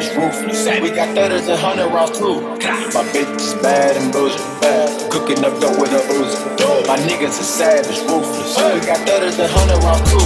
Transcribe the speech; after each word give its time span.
savage, 0.00 0.16
ruthless. 0.16 0.80
We 0.80 0.90
got 0.90 1.14
thudders 1.14 1.48
and 1.48 1.58
hundred 1.58 1.88
rounds 1.88 2.18
too. 2.18 2.40
My 2.94 3.04
bitch 3.12 3.36
is 3.36 3.54
bad 3.62 3.96
and 3.96 4.12
bullshit. 4.12 4.40
Bad. 4.60 5.10
Cooking 5.10 5.44
up 5.44 5.60
dope 5.60 5.78
with 5.78 5.92
a 5.92 6.02
Uzi. 6.14 6.86
My 6.86 6.96
niggas 6.98 7.38
are 7.38 7.46
savage, 7.46 8.00
ruthless. 8.08 8.56
We 8.56 8.80
got 8.86 8.98
thudders 9.06 9.38
and 9.38 9.50
hundred 9.50 9.82
rounds 9.84 10.10
too. 10.10 10.24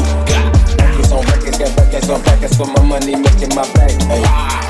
Records 0.79 1.13
on 1.13 1.25
records, 1.27 1.59
got 1.59 1.77
records 1.77 2.09
on 2.11 2.23
records 2.23 2.57
for 2.57 2.67
my 2.67 2.83
money 2.83 3.17
making 3.17 3.55
my 3.55 3.67
back. 3.75 3.93
Hey. 4.09 4.23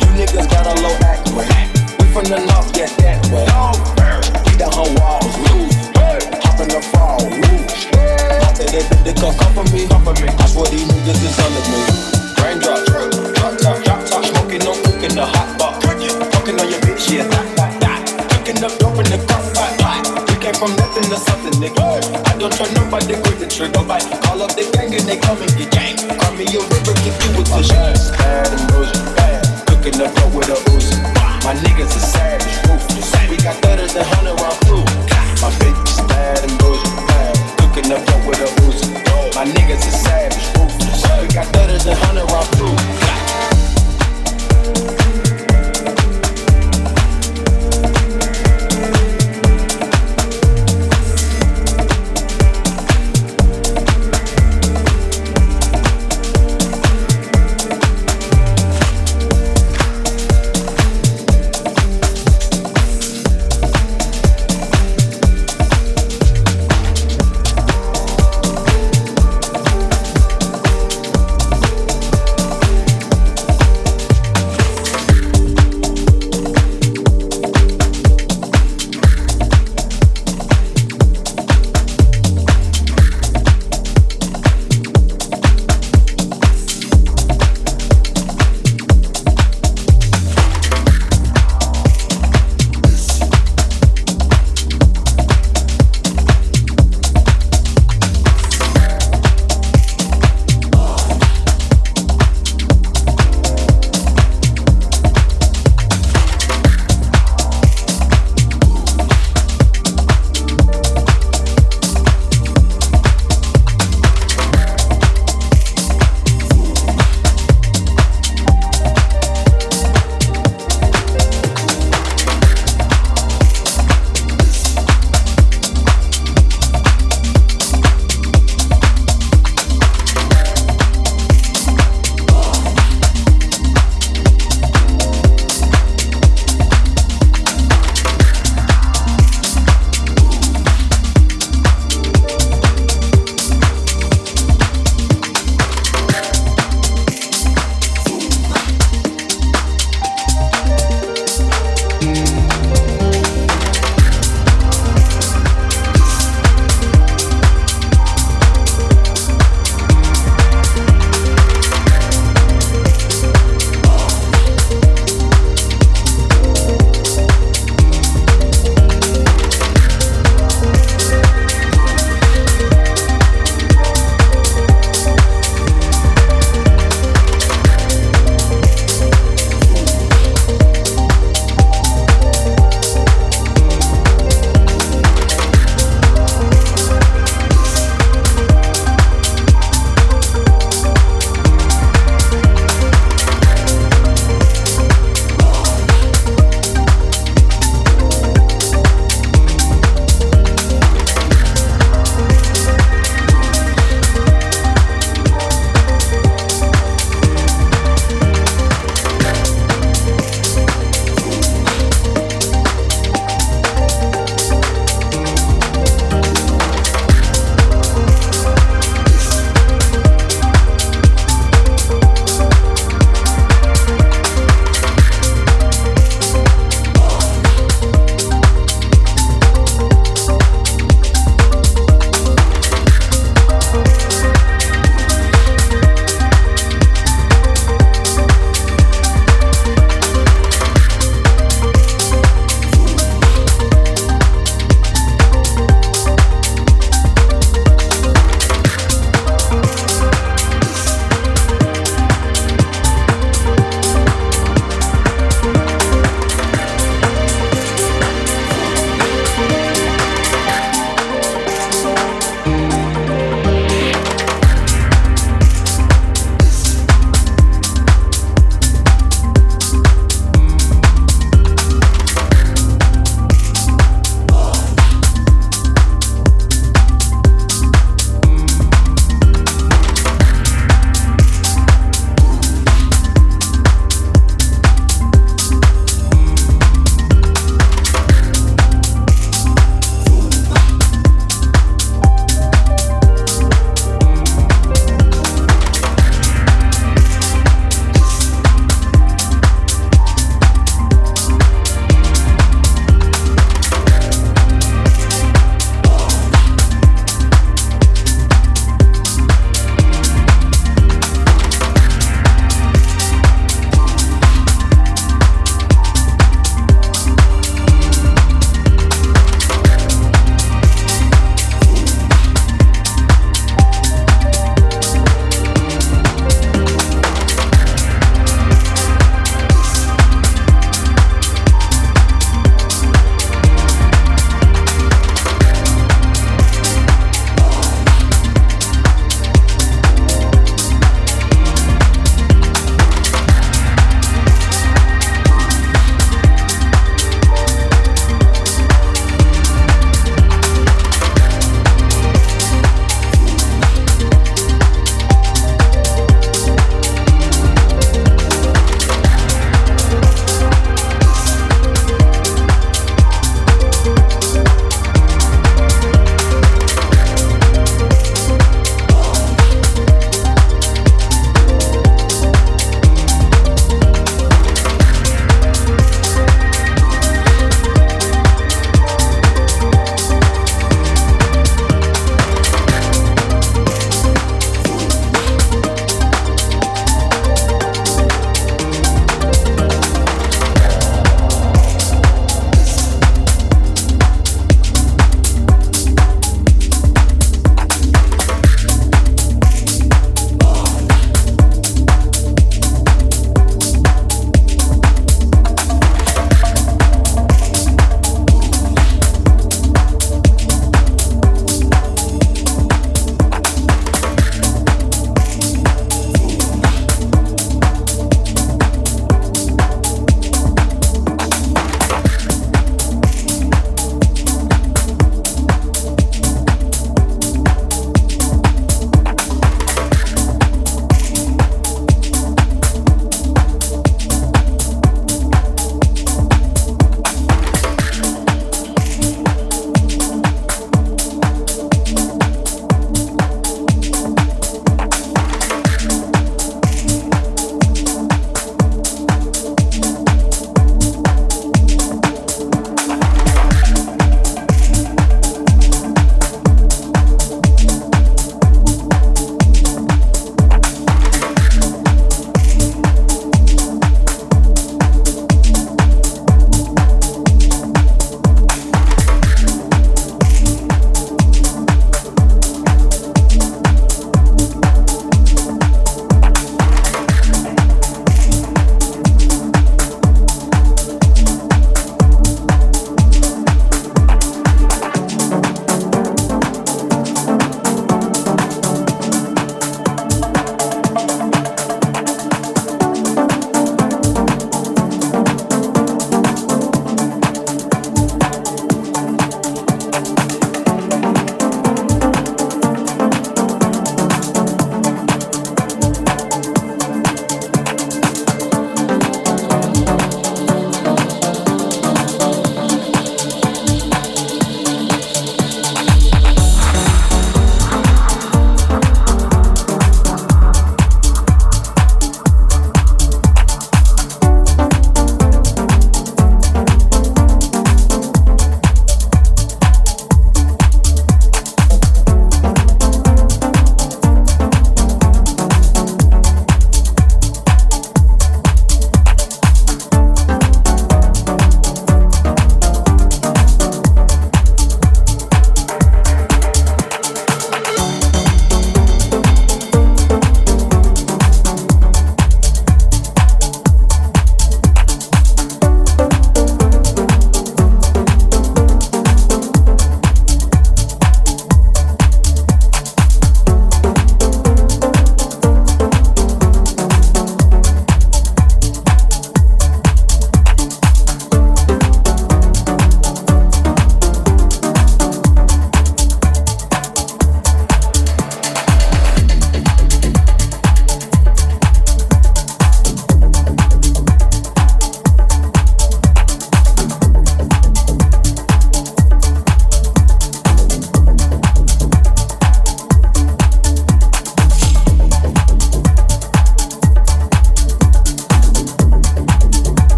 You 0.00 0.24
niggas 0.24 0.48
got 0.50 0.66
a 0.66 0.74
low 0.80 0.94
act 1.04 1.28
rate. 1.36 1.50
We 1.98 2.04
from 2.12 2.24
the 2.24 2.40
north, 2.46 2.72
get 2.72 2.90
that 3.04 3.20
way. 3.28 3.44
We 4.46 4.56
the 4.56 4.68
whole 4.70 4.92
walls 4.96 5.36
loose. 5.52 5.76
In 6.56 6.68
the 6.68 6.80
fall, 6.80 7.20
loose. 7.20 7.84
After 7.92 8.64
they 8.64 8.80
did 8.80 9.04
the 9.04 9.28
come 9.36 9.52
for 9.52 9.64
me. 9.76 9.84
I 9.84 10.46
swear 10.48 10.64
these 10.72 10.88
niggas 10.88 11.20
is 11.20 11.36
under 11.36 11.64
me. 11.68 11.84
Raindrop, 12.40 12.85
cooking 15.16 15.32
hot 15.32 15.48
pot. 15.58 15.80
Fucking 15.80 16.60
on 16.60 16.68
your 16.68 16.80
bitch. 16.84 17.08
Cooking 18.36 18.60
dope 18.76 19.00
in 19.00 19.08
the 19.08 19.18
pot. 19.24 19.40
We 20.28 20.36
came 20.36 20.54
from 20.54 20.76
nothing 20.76 21.08
to 21.08 21.16
something, 21.16 21.56
nigga. 21.56 21.80
I 22.28 22.36
don't 22.36 22.52
trust 22.52 22.76
nobody, 22.76 23.16
trigger, 23.48 23.80
call 24.20 24.42
up 24.42 24.52
the 24.52 24.68
gang 24.76 24.92
and 24.92 25.08
they 25.08 25.16
come 25.16 25.40
and 25.40 25.52
get 25.56 25.72
gang. 25.72 25.96
Call 26.20 26.32
me 26.36 26.44
a 26.44 26.60
river, 26.60 26.92
you 27.00 27.12
the 27.48 27.64
shit. 27.64 27.96
Bad 28.20 28.52
and 28.52 28.68
bad. 29.16 29.40
Cooking 29.66 29.96
up 30.04 30.12
dope 30.20 30.34
with 30.36 30.52
a. 30.52 30.56
My 31.44 31.54
niggas 31.64 31.96
are 31.96 32.06
savage, 32.12 32.56
ruthless. 32.68 33.08
We 33.30 33.36
got 33.40 33.56
and. 34.68 34.84
My 35.40 35.48
bitch 35.64 35.80
is 35.88 36.00
bad 36.12 36.44
and 36.44 36.52
bad. 37.08 37.34
Cooking 37.56 37.88
up 37.88 38.04
dope 38.04 38.28
with 38.28 38.44
a. 38.44 38.48
My 39.32 39.48
niggas 39.48 39.80
are 39.80 39.96
savage, 39.96 40.44
ruthless. 40.60 41.00
We 41.24 41.28
got 41.32 41.48
thudders 41.56 41.86
and 41.86 41.96
hundred 42.04 42.28
round 42.28 42.48
crew. 42.60 43.15